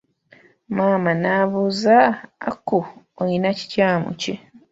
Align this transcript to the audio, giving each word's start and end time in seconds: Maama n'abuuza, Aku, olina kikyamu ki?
Maama 0.75 1.11
n'abuuza, 1.21 1.97
Aku, 2.49 2.77
olina 3.19 3.49
kikyamu 3.57 4.09
ki? 4.21 4.33